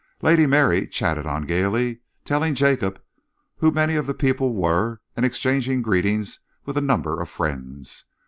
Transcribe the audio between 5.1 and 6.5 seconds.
and exchanging greetings